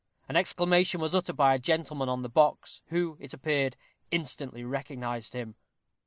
[0.27, 3.77] An exclamation was uttered by a gentleman on the box, who, it appeared,
[4.09, 5.53] instantly recognized him.